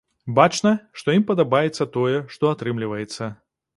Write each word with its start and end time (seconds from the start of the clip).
Бачна, 0.37 0.71
што 1.01 1.13
ім 1.17 1.27
падабаецца 1.29 1.89
тое, 1.99 2.17
што 2.37 2.53
атрымліваецца. 2.59 3.29